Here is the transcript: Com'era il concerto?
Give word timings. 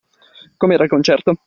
Com'era 0.57 0.81
il 0.83 0.89
concerto? 0.89 1.35